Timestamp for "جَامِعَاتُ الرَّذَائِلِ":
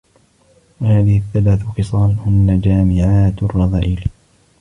2.63-4.03